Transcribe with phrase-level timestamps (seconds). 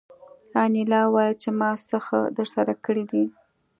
[0.63, 3.23] انیلا وویل چې ما څه ښه درسره کړي دي